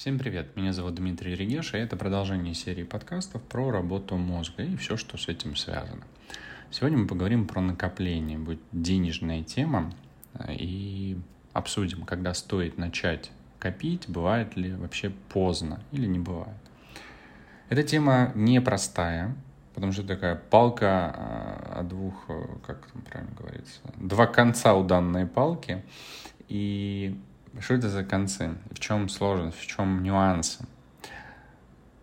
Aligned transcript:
Всем 0.00 0.18
привет, 0.18 0.56
меня 0.56 0.72
зовут 0.72 0.94
Дмитрий 0.94 1.34
Регеш, 1.34 1.74
и 1.74 1.76
это 1.76 1.94
продолжение 1.94 2.54
серии 2.54 2.84
подкастов 2.84 3.42
про 3.42 3.70
работу 3.70 4.16
мозга 4.16 4.62
и 4.62 4.74
все, 4.76 4.96
что 4.96 5.18
с 5.18 5.28
этим 5.28 5.56
связано. 5.56 6.04
Сегодня 6.70 6.96
мы 6.96 7.06
поговорим 7.06 7.46
про 7.46 7.60
накопление, 7.60 8.38
будет 8.38 8.62
денежная 8.72 9.42
тема, 9.42 9.92
и 10.48 11.18
обсудим, 11.52 12.06
когда 12.06 12.32
стоит 12.32 12.78
начать 12.78 13.30
копить, 13.58 14.08
бывает 14.08 14.56
ли 14.56 14.72
вообще 14.72 15.10
поздно 15.28 15.80
или 15.92 16.06
не 16.06 16.18
бывает. 16.18 16.56
Эта 17.68 17.82
тема 17.82 18.32
непростая, 18.34 19.36
потому 19.74 19.92
что 19.92 20.02
такая 20.02 20.34
палка 20.34 21.14
а, 21.14 21.80
о 21.80 21.82
двух, 21.82 22.26
как 22.66 22.86
там 22.86 23.02
правильно 23.02 23.34
говорится, 23.38 23.80
два 23.96 24.26
конца 24.26 24.72
у 24.72 24.82
данной 24.82 25.26
палки, 25.26 25.84
и 26.48 27.20
что 27.58 27.74
это 27.74 27.88
за 27.88 28.04
концы? 28.04 28.54
В 28.70 28.78
чем 28.78 29.08
сложность, 29.08 29.58
в 29.58 29.66
чем 29.66 30.02
нюансы? 30.02 30.64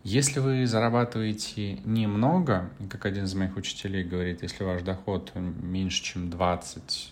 Если 0.04 0.40
вы 0.40 0.66
зарабатываете 0.66 1.80
немного, 1.84 2.70
как 2.90 3.06
один 3.06 3.26
из 3.26 3.34
моих 3.34 3.58
учителей 3.58 4.06
говорит, 4.06 4.42
если 4.42 4.64
ваш 4.64 4.82
доход 4.82 5.34
меньше, 5.36 6.02
чем 6.02 6.30
20-30 6.30 7.12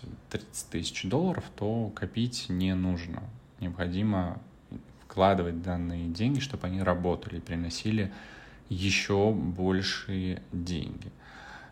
тысяч 0.70 1.04
долларов, 1.04 1.44
то 1.56 1.90
копить 1.94 2.46
не 2.48 2.74
нужно. 2.74 3.22
Необходимо 3.60 4.40
вкладывать 5.04 5.62
данные 5.62 6.08
деньги, 6.08 6.40
чтобы 6.40 6.68
они 6.68 6.82
работали, 6.82 7.38
приносили 7.38 8.12
еще 8.70 9.32
большие 9.32 10.42
деньги. 10.52 11.12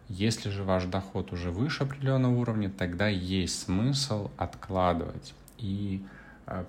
Если 0.09 0.51
же 0.51 0.63
ваш 0.63 0.85
доход 0.85 1.33
уже 1.33 1.51
выше 1.51 1.85
определенного 1.85 2.35
уровня, 2.39 2.71
тогда 2.71 3.09
есть 3.09 3.63
смысл 3.63 4.31
откладывать. 4.37 5.33
И 5.57 6.05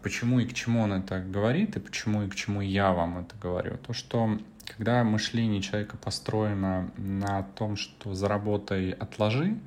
почему 0.02 0.39
и 0.39 0.45
к 0.45 0.53
чему 0.53 0.81
он 0.81 0.93
это 0.93 1.20
говорит, 1.20 1.75
и 1.75 1.79
почему 1.79 2.23
и 2.23 2.29
к 2.29 2.35
чему 2.35 2.61
я 2.61 2.91
вам 2.91 3.20
это 3.20 3.35
говорю. 3.41 3.77
То, 3.77 3.93
что 3.93 4.38
когда 4.65 5.03
мышление 5.03 5.62
человека 5.62 5.98
построено 5.98 6.90
на 6.98 7.43
том, 7.43 7.76
что 7.76 8.13
заработай, 8.13 8.91
отложи, 8.91 9.57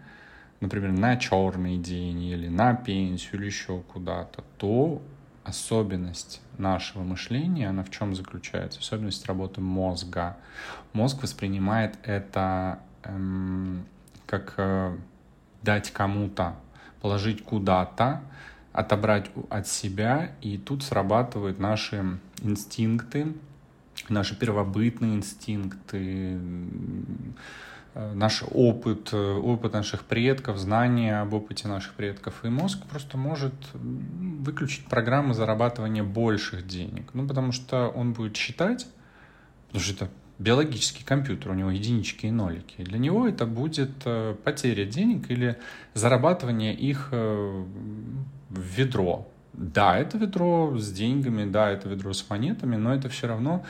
например, 0.61 0.93
на 0.93 1.17
черный 1.17 1.79
день 1.79 2.23
или 2.25 2.49
на 2.49 2.75
пенсию 2.75 3.41
или 3.41 3.47
еще 3.47 3.81
куда-то, 3.93 4.45
то 4.57 5.01
особенность 5.45 6.43
нашего 6.59 7.03
мышления, 7.03 7.69
она 7.69 7.83
в 7.83 7.91
чем 7.91 8.15
заключается? 8.15 8.81
Особенность 8.81 9.25
работы 9.27 9.61
мозга. 9.61 10.37
Мозг 10.93 11.23
воспринимает 11.23 11.97
это 12.03 12.81
эм, 13.05 13.87
как 14.27 14.55
э, 14.59 14.97
дать 15.63 15.91
кому-то, 15.91 16.57
положить 17.01 17.43
куда-то, 17.45 18.23
отобрать 18.73 19.31
от 19.51 19.67
себя, 19.67 20.33
и 20.41 20.59
тут 20.59 20.83
срабатывают 20.83 21.59
наши 21.59 22.19
инстинкты, 22.43 23.35
наши 24.09 24.39
первобытные 24.39 25.17
инстинкты, 25.17 26.39
э, 27.95 28.13
наш 28.15 28.45
опыт, 28.51 29.11
э, 29.13 29.35
опыт 29.35 29.73
наших 29.73 30.05
предков, 30.05 30.59
знания 30.59 31.21
об 31.21 31.35
опыте 31.35 31.67
наших 31.67 31.95
предков. 31.95 32.45
И 32.45 32.49
мозг 32.49 32.85
просто 32.87 33.17
может 33.17 33.55
выключить 33.75 34.87
программы 34.87 35.35
зарабатывания 35.35 36.05
больших 36.05 36.67
денег. 36.67 37.11
Ну, 37.15 37.27
потому 37.27 37.53
что 37.53 37.89
он 37.89 38.13
будет 38.13 38.37
считать, 38.37 38.87
потому 39.67 39.85
что 39.85 40.05
это 40.05 40.13
биологический 40.39 41.05
компьютер, 41.05 41.51
у 41.51 41.55
него 41.55 41.71
единички 41.71 42.27
и 42.27 42.31
нолики. 42.31 42.83
Для 42.83 42.99
него 42.99 43.27
это 43.27 43.47
будет 43.47 43.91
э, 44.05 44.35
потеря 44.45 44.85
денег 44.85 45.31
или 45.31 45.57
зарабатывание 45.95 46.75
их 46.75 47.09
в 47.11 47.67
ведро. 48.51 49.29
Да, 49.53 49.99
это 49.99 50.19
ведро 50.19 50.77
с 50.79 50.93
деньгами, 50.93 51.51
да, 51.51 51.71
это 51.71 51.89
ведро 51.89 52.13
с 52.13 52.29
монетами, 52.31 52.77
но 52.77 52.95
это 52.95 53.09
все 53.09 53.27
равно 53.27 53.65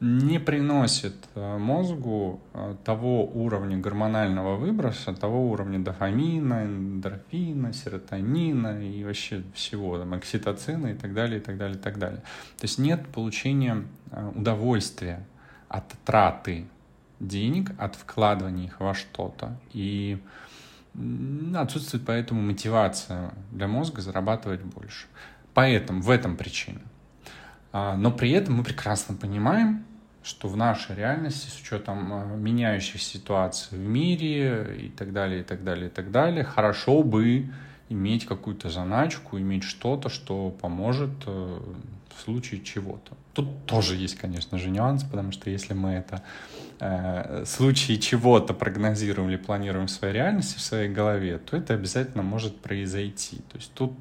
не 0.00 0.38
приносит 0.38 1.14
э, 1.34 1.58
мозгу 1.58 2.40
э, 2.52 2.74
того 2.84 3.24
уровня 3.24 3.78
гормонального 3.78 4.56
выброса, 4.56 5.14
того 5.14 5.50
уровня 5.50 5.78
дофамина, 5.78 6.64
эндорфина, 6.64 7.72
серотонина 7.72 8.82
и 8.82 9.04
вообще 9.04 9.42
всего, 9.54 9.98
там, 9.98 10.12
окситоцина 10.12 10.88
и 10.88 10.94
так 10.94 11.14
далее, 11.14 11.40
и 11.40 11.42
так 11.42 11.56
далее, 11.56 11.78
и 11.78 11.80
так 11.80 11.98
далее. 11.98 12.20
То 12.58 12.64
есть 12.64 12.78
нет 12.78 13.06
получения 13.08 13.84
э, 14.10 14.32
удовольствия 14.34 15.26
от 15.68 15.84
траты 16.04 16.66
денег, 17.20 17.70
от 17.78 17.96
вкладывания 17.96 18.66
их 18.66 18.80
во 18.80 18.94
что-то. 18.94 19.56
И 19.72 20.22
отсутствует 21.54 22.04
поэтому 22.06 22.42
мотивация 22.42 23.32
для 23.50 23.68
мозга 23.68 24.00
зарабатывать 24.00 24.62
больше. 24.62 25.06
Поэтому 25.54 26.02
в 26.02 26.10
этом 26.10 26.36
причина. 26.36 26.80
А, 27.72 27.96
но 27.96 28.10
при 28.10 28.30
этом 28.30 28.56
мы 28.56 28.64
прекрасно 28.64 29.14
понимаем, 29.14 29.84
что 30.22 30.48
в 30.48 30.56
нашей 30.56 30.96
реальности, 30.96 31.48
с 31.48 31.60
учетом 31.60 32.12
а, 32.12 32.24
меняющихся 32.24 33.18
ситуаций 33.18 33.78
в 33.78 33.80
мире 33.80 34.86
и 34.86 34.88
так 34.88 35.12
далее, 35.12 35.40
и 35.40 35.44
так 35.44 35.64
далее, 35.64 35.88
и 35.88 35.90
так 35.90 36.10
далее, 36.10 36.44
хорошо 36.44 37.02
бы 37.02 37.50
иметь 37.88 38.26
какую-то 38.26 38.68
заначку, 38.68 39.38
иметь 39.38 39.64
что-то, 39.64 40.08
что 40.08 40.50
поможет 40.50 41.10
э, 41.26 41.60
в 42.16 42.20
случае 42.20 42.62
чего-то. 42.62 43.16
Тут 43.32 43.66
тоже 43.66 43.96
есть, 43.96 44.16
конечно 44.16 44.58
же, 44.58 44.70
нюанс, 44.70 45.04
потому 45.04 45.32
что 45.32 45.50
если 45.50 45.74
мы 45.74 45.90
это 45.90 46.22
э, 46.80 47.44
в 47.44 47.48
случае 47.48 47.98
чего-то 47.98 48.54
прогнозируем 48.54 49.28
или 49.30 49.36
планируем 49.36 49.86
в 49.86 49.90
своей 49.90 50.14
реальности, 50.14 50.56
в 50.58 50.62
своей 50.62 50.88
голове, 50.88 51.38
то 51.38 51.56
это 51.56 51.74
обязательно 51.74 52.22
может 52.22 52.58
произойти. 52.60 53.36
То 53.52 53.58
есть 53.58 53.72
тут 53.74 53.92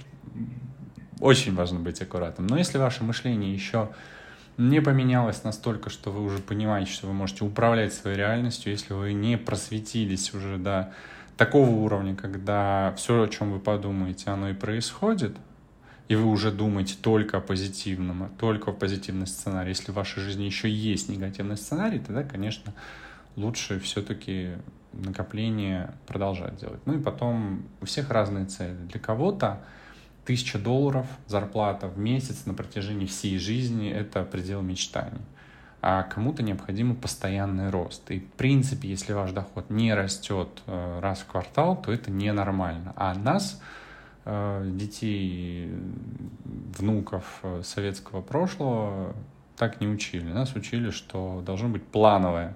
очень 1.19 1.53
важно 1.53 1.79
быть 1.79 2.01
аккуратным. 2.01 2.47
Но 2.47 2.57
если 2.57 2.77
ваше 2.77 3.03
мышление 3.03 3.53
еще 3.53 3.89
не 4.57 4.81
поменялось 4.81 5.43
настолько, 5.43 5.89
что 5.89 6.11
вы 6.11 6.23
уже 6.23 6.39
понимаете, 6.39 6.91
что 6.91 7.07
вы 7.07 7.13
можете 7.13 7.43
управлять 7.43 7.93
своей 7.93 8.17
реальностью, 8.17 8.71
если 8.71 8.93
вы 8.93 9.13
не 9.13 9.37
просветились 9.37 10.33
уже 10.33 10.57
до 10.57 10.93
такого 11.37 11.69
уровня, 11.69 12.15
когда 12.15 12.93
все, 12.97 13.23
о 13.23 13.27
чем 13.27 13.51
вы 13.51 13.59
подумаете, 13.59 14.29
оно 14.29 14.49
и 14.49 14.53
происходит, 14.53 15.35
и 16.07 16.15
вы 16.15 16.25
уже 16.25 16.51
думаете 16.51 16.95
только 17.01 17.37
о 17.37 17.41
позитивном, 17.41 18.29
только 18.37 18.69
о 18.69 18.73
позитивном 18.73 19.25
сценарии. 19.25 19.69
Если 19.69 19.91
в 19.91 19.95
вашей 19.95 20.21
жизни 20.21 20.43
еще 20.43 20.69
есть 20.69 21.09
негативный 21.09 21.57
сценарий, 21.57 21.99
тогда, 21.99 22.23
конечно, 22.23 22.73
лучше 23.35 23.79
все-таки 23.79 24.51
накопление 24.93 25.93
продолжать 26.07 26.57
делать. 26.57 26.79
Ну 26.85 26.97
и 26.97 27.01
потом 27.01 27.65
у 27.81 27.85
всех 27.85 28.11
разные 28.11 28.45
цели. 28.45 28.77
Для 28.91 28.99
кого-то 28.99 29.61
тысяча 30.25 30.57
долларов 30.57 31.07
зарплата 31.27 31.87
в 31.87 31.97
месяц 31.97 32.45
на 32.45 32.53
протяжении 32.53 33.05
всей 33.05 33.37
жизни— 33.37 33.89
это 33.91 34.23
предел 34.23 34.61
мечтаний. 34.61 35.21
А 35.87 36.03
кому-то 36.03 36.41
необходим 36.41 36.95
постоянный 36.95 37.69
рост. 37.69 38.09
И, 38.09 38.19
в 38.19 38.31
принципе, 38.31 38.89
если 38.89 39.13
ваш 39.13 39.31
доход 39.31 39.69
не 39.69 39.93
растет 39.93 40.63
э, 40.65 40.99
раз 40.99 41.19
в 41.19 41.27
квартал, 41.27 41.79
то 41.79 41.91
это 41.91 42.09
ненормально. 42.09 42.93
А 42.95 43.13
нас 43.13 43.61
Э, 44.27 44.67
детей, 44.67 45.71
внуков 46.43 47.41
э, 47.43 47.61
советского 47.63 48.21
прошлого 48.21 49.15
так 49.55 49.79
не 49.79 49.87
учили. 49.87 50.31
Нас 50.31 50.55
учили, 50.55 50.89
что 50.89 51.43
должно 51.45 51.69
быть 51.69 51.83
плановое 51.83 52.55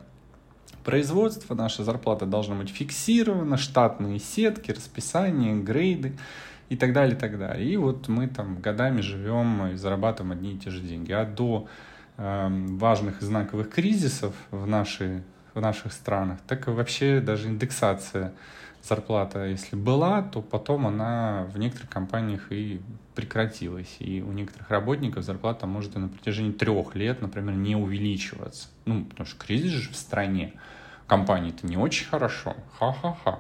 производство, 0.84 1.54
наша 1.54 1.84
зарплата 1.84 2.26
должна 2.26 2.56
быть 2.56 2.70
фиксирована, 2.70 3.58
штатные 3.58 4.18
сетки, 4.18 4.72
расписание, 4.72 5.56
грейды 5.56 6.18
и 6.70 6.76
так 6.76 6.92
далее, 6.92 7.16
и 7.16 7.20
так 7.20 7.38
далее. 7.38 7.70
И 7.70 7.78
вот 7.78 8.08
мы 8.08 8.28
там 8.28 8.60
годами 8.60 9.02
живем 9.02 9.68
и 9.68 9.76
зарабатываем 9.76 10.32
одни 10.32 10.56
и 10.56 10.58
те 10.58 10.72
же 10.72 10.82
деньги. 10.82 11.12
А 11.12 11.24
до 11.24 11.68
важных 12.20 13.22
и 13.22 13.26
знаковых 13.26 13.70
кризисов 13.70 14.36
в, 14.52 14.68
нашей, 14.68 15.24
в 15.54 15.62
наших 15.62 15.94
странах, 15.94 16.40
так 16.48 16.68
и 16.68 16.72
вообще 16.72 17.22
даже 17.22 17.48
индексация 17.48 18.34
зарплата, 18.84 19.46
если 19.46 19.76
была, 19.76 20.22
то 20.22 20.42
потом 20.42 20.88
она 20.88 21.48
в 21.54 21.58
некоторых 21.58 21.90
компаниях 21.90 22.52
и 22.52 22.82
прекратилась. 23.16 23.98
И 24.00 24.22
у 24.22 24.32
некоторых 24.32 24.70
работников 24.70 25.24
зарплата 25.24 25.66
может 25.66 25.96
и 25.96 26.00
на 26.00 26.08
протяжении 26.08 26.52
трех 26.52 26.96
лет, 26.96 27.22
например, 27.22 27.56
не 27.56 27.76
увеличиваться. 27.76 28.70
Ну, 28.86 29.06
потому 29.06 29.28
что 29.28 29.38
кризис 29.40 29.72
же 29.72 29.92
в 29.92 29.96
стране. 29.96 30.54
Компании 31.08 31.52
это 31.52 31.66
не 31.66 31.78
очень 31.78 32.06
хорошо. 32.06 32.56
Ха-ха-ха. 32.78 33.40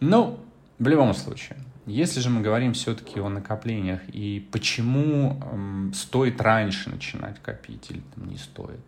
Но 0.00 0.40
в 0.78 0.88
любом 0.88 1.14
случае, 1.14 1.58
если 1.90 2.20
же 2.20 2.30
мы 2.30 2.40
говорим 2.40 2.72
все-таки 2.72 3.20
о 3.20 3.28
накоплениях 3.28 4.00
и 4.08 4.46
почему 4.52 5.40
эм, 5.52 5.92
стоит 5.94 6.40
раньше 6.40 6.90
начинать 6.90 7.40
копить 7.40 7.90
или 7.90 8.02
там, 8.14 8.28
не 8.28 8.36
стоит. 8.36 8.80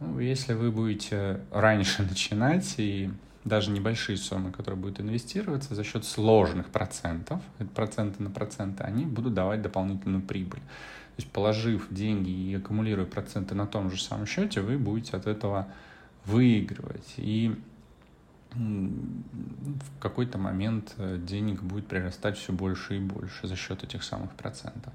Ну, 0.00 0.18
если 0.18 0.54
вы 0.54 0.70
будете 0.70 1.40
раньше 1.50 2.02
начинать 2.08 2.74
и 2.78 3.10
даже 3.44 3.70
небольшие 3.70 4.16
суммы, 4.16 4.52
которые 4.52 4.80
будут 4.80 5.00
инвестироваться 5.00 5.74
за 5.74 5.84
счет 5.84 6.04
сложных 6.04 6.68
процентов, 6.68 7.40
это 7.58 7.68
проценты 7.70 8.22
на 8.22 8.30
проценты, 8.30 8.82
они 8.82 9.06
будут 9.06 9.34
давать 9.34 9.62
дополнительную 9.62 10.22
прибыль. 10.22 10.60
То 10.60 11.22
есть 11.22 11.30
положив 11.32 11.86
деньги 11.90 12.30
и 12.30 12.54
аккумулируя 12.54 13.06
проценты 13.06 13.54
на 13.54 13.66
том 13.66 13.90
же 13.90 14.02
самом 14.02 14.26
счете, 14.26 14.60
вы 14.60 14.78
будете 14.78 15.16
от 15.16 15.26
этого 15.26 15.68
выигрывать. 16.24 17.14
И 17.16 17.54
в 18.54 20.00
какой-то 20.00 20.38
момент 20.38 20.94
э, 20.96 21.18
денег 21.18 21.62
будет 21.62 21.86
прирастать 21.86 22.36
все 22.36 22.52
больше 22.52 22.96
и 22.96 23.00
больше 23.00 23.46
за 23.46 23.56
счет 23.56 23.84
этих 23.84 24.02
самых 24.02 24.32
процентов. 24.32 24.92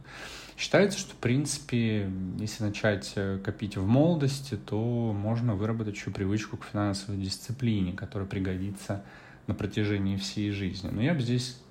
Считается, 0.58 1.00
что, 1.00 1.14
в 1.14 1.18
принципе, 1.18 2.12
если 2.38 2.64
начать 2.64 3.14
э, 3.16 3.40
копить 3.44 3.78
в 3.78 3.86
молодости, 3.86 4.56
то 4.58 5.14
можно 5.14 5.56
выработать 5.56 5.96
еще 5.96 6.12
привычку 6.12 6.58
к 6.58 6.66
финансовой 6.66 7.22
дисциплине, 7.22 7.94
которая 7.94 8.28
пригодится 8.28 9.04
на 9.48 9.54
протяжении 9.54 10.18
всей 10.18 10.52
жизни. 10.52 10.90
Но 10.92 11.02
я 11.02 11.14
бы 11.14 11.22
здесь, 11.22 11.62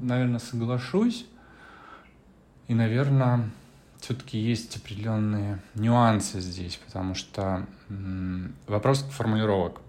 наверное, 0.00 0.38
соглашусь. 0.38 1.26
И, 2.68 2.74
наверное, 2.74 3.50
все-таки 4.00 4.38
есть 4.38 4.76
определенные 4.76 5.60
нюансы 5.74 6.40
здесь, 6.40 6.76
потому 6.76 7.14
что 7.14 7.66
вопрос 8.66 9.02
формулировок. 9.02 9.80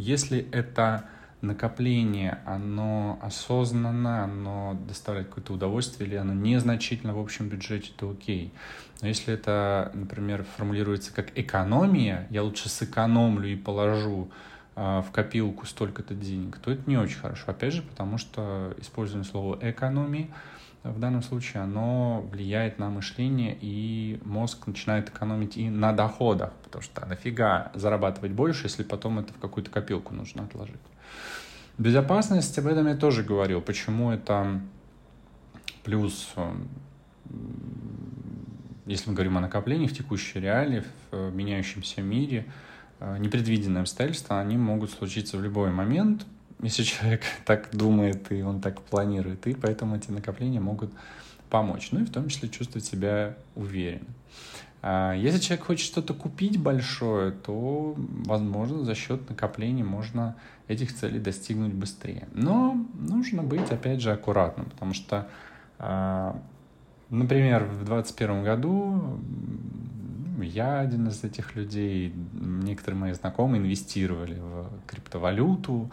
Если 0.00 0.48
это 0.50 1.04
накопление, 1.42 2.38
оно 2.46 3.18
осознанно, 3.22 4.24
оно 4.24 4.78
доставляет 4.88 5.28
какое-то 5.28 5.54
удовольствие 5.54 6.08
или 6.08 6.16
оно 6.16 6.32
незначительно 6.32 7.14
в 7.14 7.18
общем 7.18 7.48
бюджете, 7.48 7.90
то 7.96 8.10
окей. 8.10 8.52
Но 9.00 9.08
если 9.08 9.34
это, 9.34 9.90
например, 9.94 10.44
формулируется 10.56 11.12
как 11.12 11.38
экономия, 11.38 12.26
я 12.30 12.42
лучше 12.42 12.68
сэкономлю 12.68 13.48
и 13.48 13.56
положу 13.56 14.30
э, 14.76 15.02
в 15.06 15.10
копилку 15.12 15.66
столько-то 15.66 16.14
денег, 16.14 16.58
то 16.58 16.70
это 16.70 16.82
не 16.86 16.96
очень 16.96 17.18
хорошо. 17.18 17.44
Опять 17.48 17.74
же, 17.74 17.82
потому 17.82 18.18
что 18.18 18.74
используем 18.78 19.24
слово 19.24 19.58
экономии, 19.62 20.30
в 20.82 20.98
данном 20.98 21.22
случае 21.22 21.62
оно 21.62 22.22
влияет 22.32 22.78
на 22.78 22.88
мышление, 22.88 23.56
и 23.60 24.18
мозг 24.24 24.66
начинает 24.66 25.10
экономить 25.10 25.56
и 25.56 25.68
на 25.68 25.92
доходах, 25.92 26.52
потому 26.64 26.82
что 26.82 27.04
нафига 27.06 27.70
зарабатывать 27.74 28.32
больше, 28.32 28.64
если 28.64 28.82
потом 28.82 29.18
это 29.18 29.32
в 29.34 29.38
какую-то 29.38 29.70
копилку 29.70 30.14
нужно 30.14 30.44
отложить. 30.44 30.80
Безопасность, 31.76 32.58
об 32.58 32.66
этом 32.66 32.86
я 32.86 32.96
тоже 32.96 33.22
говорил, 33.22 33.60
почему 33.60 34.10
это 34.10 34.60
плюс, 35.84 36.34
если 38.86 39.10
мы 39.10 39.14
говорим 39.14 39.38
о 39.38 39.40
накоплении 39.40 39.86
в 39.86 39.96
текущей 39.96 40.40
реалии, 40.40 40.84
в 41.10 41.34
меняющемся 41.34 42.02
мире, 42.02 42.46
непредвиденные 43.18 43.80
обстоятельства, 43.82 44.40
они 44.40 44.56
могут 44.58 44.90
случиться 44.90 45.38
в 45.38 45.42
любой 45.42 45.70
момент, 45.70 46.26
если 46.62 46.82
человек 46.82 47.22
так 47.44 47.74
думает 47.74 48.30
и 48.32 48.42
он 48.42 48.60
так 48.60 48.80
планирует, 48.82 49.46
и 49.46 49.54
поэтому 49.54 49.96
эти 49.96 50.10
накопления 50.10 50.60
могут 50.60 50.92
помочь, 51.48 51.88
ну 51.92 52.00
и 52.00 52.04
в 52.04 52.10
том 52.10 52.28
числе 52.28 52.48
чувствовать 52.48 52.84
себя 52.84 53.36
уверенно. 53.56 54.06
А 54.82 55.12
если 55.14 55.38
человек 55.38 55.66
хочет 55.66 55.84
что-то 55.84 56.14
купить 56.14 56.58
большое, 56.58 57.32
то, 57.32 57.94
возможно, 57.96 58.84
за 58.84 58.94
счет 58.94 59.28
накопления 59.28 59.84
можно 59.84 60.36
этих 60.68 60.94
целей 60.94 61.18
достигнуть 61.18 61.74
быстрее. 61.74 62.28
Но 62.32 62.86
нужно 62.94 63.42
быть, 63.42 63.70
опять 63.70 64.00
же, 64.00 64.12
аккуратным, 64.12 64.70
потому 64.70 64.94
что, 64.94 65.28
а, 65.78 66.40
например, 67.10 67.64
в 67.64 67.84
2021 67.84 68.44
году 68.44 69.20
я 70.40 70.80
один 70.80 71.08
из 71.08 71.24
этих 71.24 71.56
людей, 71.56 72.14
некоторые 72.32 72.98
мои 72.98 73.12
знакомые 73.12 73.60
инвестировали 73.60 74.38
в 74.38 74.70
криптовалюту, 74.86 75.90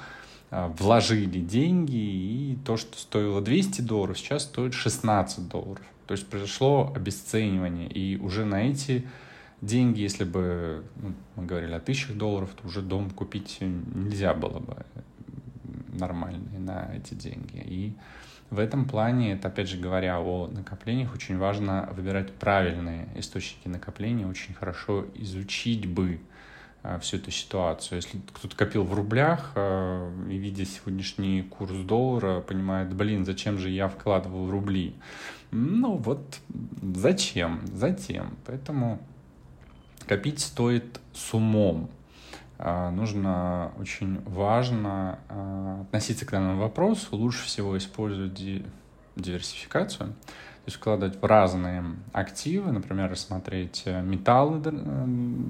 вложили 0.52 1.40
деньги, 1.40 1.96
и 1.96 2.58
то, 2.66 2.78
что 2.78 2.98
стоило 2.98 3.42
200 3.42 3.82
долларов, 3.82 4.18
сейчас 4.18 4.44
стоит 4.44 4.74
16 4.74 5.48
долларов. 5.48 5.84
То 6.06 6.14
есть 6.14 6.28
произошло 6.28 6.92
обесценивание, 6.96 7.90
и 7.90 8.18
уже 8.18 8.46
на 8.46 8.70
эти 8.70 9.06
деньги, 9.62 10.00
если 10.00 10.24
бы 10.24 10.86
ну, 10.96 11.14
мы 11.36 11.46
говорили 11.46 11.74
о 11.74 11.80
тысячах 11.80 12.16
долларов, 12.16 12.50
то 12.60 12.68
уже 12.68 12.82
дом 12.82 13.10
купить 13.10 13.58
нельзя 13.60 14.34
было 14.34 14.60
бы 14.60 14.86
нормальный 15.90 16.60
на 16.60 16.92
эти 16.96 17.14
деньги. 17.14 17.62
И 17.66 17.94
в 18.50 18.60
этом 18.60 18.86
плане, 18.86 19.34
это 19.34 19.50
опять 19.50 19.68
же 19.68 19.78
говоря 19.78 20.20
о 20.20 20.48
накоплениях, 20.48 21.14
очень 21.14 21.38
важно 21.38 21.90
выбирать 21.92 22.34
правильные 22.34 23.10
источники 23.16 23.68
накопления, 23.68 24.26
очень 24.26 24.54
хорошо 24.54 25.06
изучить 25.16 25.86
бы 25.86 26.20
всю 27.02 27.18
эту 27.18 27.32
ситуацию. 27.32 27.98
Если 27.98 28.20
кто-то 28.34 28.56
копил 28.56 28.84
в 28.84 28.94
рублях 28.94 29.52
э, 29.56 30.12
и 30.30 30.38
видя 30.38 30.66
сегодняшний 30.66 31.42
курс 31.42 31.74
доллара, 31.74 32.42
понимает, 32.42 32.94
блин, 32.94 33.26
зачем 33.26 33.58
же 33.58 33.70
я 33.70 33.88
вкладывал 33.88 34.50
рубли? 34.50 34.96
Ну 35.52 35.98
вот 35.98 36.40
зачем? 36.96 37.62
Затем. 37.74 38.38
Поэтому 38.46 39.00
копить 40.08 40.40
стоит 40.40 41.00
с 41.14 41.34
умом. 41.34 41.90
Э, 42.58 42.90
нужно 42.90 43.72
очень 43.80 44.22
важно 44.26 45.20
относиться 45.82 46.26
к 46.26 46.32
данному 46.32 46.62
вопросу. 46.62 47.16
Лучше 47.16 47.46
всего 47.46 47.78
использовать 47.78 48.42
диверсификацию 49.16 50.16
есть 50.68 50.78
вкладывать 50.78 51.22
в 51.22 51.26
разные 51.26 51.84
активы, 52.12 52.72
например, 52.72 53.10
рассмотреть 53.10 53.84
э, 53.86 54.02
металлы, 54.02 54.62
э, 54.66 55.06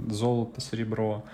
золото, 0.10 0.62
серебро, 0.62 1.26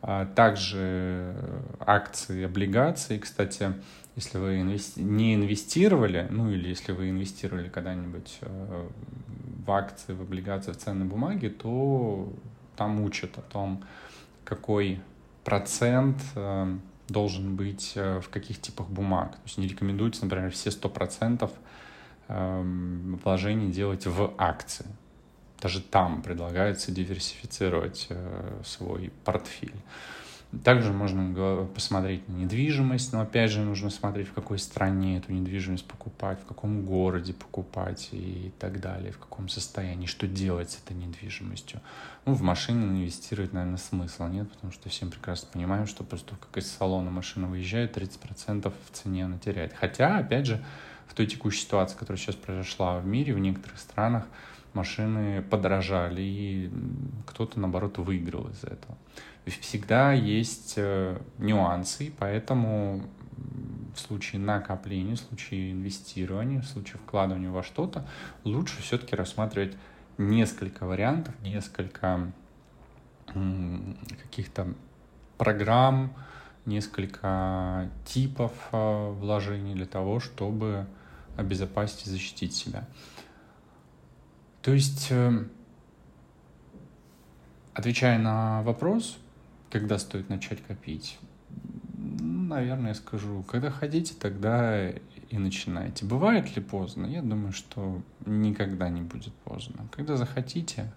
а 0.00 0.26
также 0.26 1.34
акции, 1.80 2.44
облигации. 2.44 3.18
Кстати, 3.18 3.74
если 4.14 4.38
вы 4.38 4.60
инвести... 4.60 5.02
не 5.02 5.34
инвестировали, 5.34 6.28
ну 6.30 6.50
или 6.50 6.68
если 6.68 6.92
вы 6.92 7.10
инвестировали 7.10 7.68
когда-нибудь 7.68 8.38
э, 8.42 8.88
в 9.66 9.70
акции, 9.70 10.12
в 10.12 10.22
облигации, 10.22 10.72
в 10.72 10.76
ценные 10.76 11.08
бумаги, 11.08 11.48
то 11.48 12.32
там 12.76 13.00
учат 13.00 13.38
о 13.38 13.42
том, 13.42 13.84
какой 14.44 15.00
процент 15.44 16.18
должен 17.08 17.54
быть 17.56 17.92
в 17.94 18.28
каких 18.30 18.60
типах 18.60 18.88
бумаг. 18.88 19.32
То 19.32 19.42
есть 19.44 19.58
не 19.58 19.66
рекомендуется, 19.68 20.24
например, 20.24 20.50
все 20.50 20.70
100% 20.70 21.50
Эм, 22.28 23.20
вложений 23.24 23.72
делать 23.72 24.06
в 24.06 24.32
акции. 24.38 24.86
Даже 25.60 25.80
там 25.80 26.22
предлагается 26.22 26.90
диверсифицировать 26.90 28.06
э, 28.10 28.60
свой 28.64 29.12
портфель. 29.24 29.74
Также 30.64 30.92
можно 30.92 31.66
посмотреть 31.74 32.28
на 32.28 32.34
недвижимость, 32.34 33.12
но 33.12 33.22
опять 33.22 33.50
же 33.50 33.62
нужно 33.62 33.88
смотреть, 33.88 34.28
в 34.28 34.34
какой 34.34 34.58
стране 34.58 35.16
эту 35.16 35.32
недвижимость 35.32 35.86
покупать, 35.86 36.40
в 36.42 36.44
каком 36.44 36.84
городе 36.84 37.32
покупать 37.32 38.10
и 38.12 38.52
так 38.58 38.80
далее, 38.80 39.12
в 39.12 39.18
каком 39.18 39.48
состоянии, 39.48 40.04
что 40.04 40.26
делать 40.26 40.70
с 40.70 40.78
этой 40.84 40.94
недвижимостью. 40.94 41.80
Ну, 42.26 42.34
в 42.34 42.42
машины 42.42 42.84
инвестировать, 42.84 43.54
наверное, 43.54 43.78
смысла 43.78 44.26
нет, 44.28 44.50
потому 44.52 44.72
что 44.74 44.90
всем 44.90 45.10
прекрасно 45.10 45.48
понимаем, 45.52 45.86
что 45.86 46.04
того, 46.04 46.20
как 46.38 46.58
из 46.58 46.70
салона 46.70 47.10
машина 47.10 47.46
выезжает, 47.46 47.96
30% 47.96 48.70
в 48.70 48.94
цене 48.94 49.24
она 49.24 49.38
теряет. 49.38 49.72
Хотя, 49.72 50.18
опять 50.18 50.46
же, 50.46 50.62
в 51.06 51.14
той 51.14 51.26
текущей 51.26 51.62
ситуации, 51.62 51.96
которая 51.96 52.18
сейчас 52.18 52.36
произошла 52.36 52.98
в 52.98 53.06
мире, 53.06 53.34
в 53.34 53.38
некоторых 53.38 53.78
странах 53.78 54.24
машины 54.74 55.42
подорожали, 55.42 56.22
и 56.22 56.70
кто-то, 57.26 57.60
наоборот, 57.60 57.98
выиграл 57.98 58.48
из 58.48 58.64
этого. 58.64 58.96
Всегда 59.46 60.12
есть 60.12 60.74
э, 60.76 61.18
нюансы, 61.38 62.12
поэтому 62.18 63.02
в 63.94 64.00
случае 64.00 64.40
накопления, 64.40 65.16
в 65.16 65.20
случае 65.20 65.72
инвестирования, 65.72 66.60
в 66.60 66.66
случае 66.66 66.98
вкладывания 66.98 67.50
во 67.50 67.62
что-то, 67.62 68.06
лучше 68.44 68.80
все-таки 68.80 69.16
рассматривать 69.16 69.76
несколько 70.18 70.86
вариантов, 70.86 71.34
несколько 71.42 72.32
каких-то 74.22 74.74
программ, 75.38 76.12
несколько 76.66 77.90
типов 78.04 78.52
э, 78.72 79.10
вложений 79.10 79.74
для 79.74 79.86
того, 79.86 80.20
чтобы 80.20 80.86
обезопасить 81.36 82.06
и 82.06 82.10
защитить 82.10 82.54
себя. 82.54 82.86
То 84.62 84.72
есть, 84.72 85.08
э, 85.10 85.44
отвечая 87.74 88.18
на 88.18 88.62
вопрос, 88.62 89.18
когда 89.70 89.98
стоит 89.98 90.28
начать 90.28 90.62
копить, 90.62 91.18
наверное, 91.96 92.88
я 92.88 92.94
скажу, 92.94 93.42
когда 93.44 93.70
хотите, 93.70 94.14
тогда 94.18 94.90
и 94.90 95.38
начинайте. 95.38 96.04
Бывает 96.04 96.54
ли 96.54 96.62
поздно? 96.62 97.06
Я 97.06 97.22
думаю, 97.22 97.52
что 97.52 98.02
никогда 98.26 98.88
не 98.90 99.00
будет 99.00 99.32
поздно. 99.44 99.86
Когда 99.90 100.16
захотите, 100.16 100.92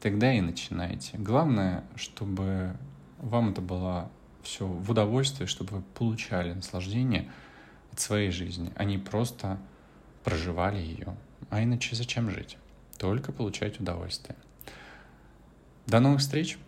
тогда 0.00 0.32
и 0.32 0.40
начинайте. 0.40 1.18
Главное, 1.18 1.84
чтобы 1.94 2.76
вам 3.18 3.50
это 3.50 3.60
было 3.60 4.10
все 4.42 4.66
в 4.66 4.90
удовольствие, 4.90 5.46
чтобы 5.46 5.76
вы 5.76 5.82
получали 5.94 6.52
наслаждение– 6.52 7.30
от 7.98 8.02
своей 8.02 8.30
жизни. 8.30 8.72
Они 8.76 8.96
просто 8.96 9.58
проживали 10.22 10.78
ее. 10.78 11.16
А 11.50 11.62
иначе 11.62 11.96
зачем 11.96 12.30
жить? 12.30 12.56
Только 12.96 13.32
получать 13.32 13.80
удовольствие. 13.80 14.36
До 15.86 15.98
новых 15.98 16.20
встреч! 16.20 16.58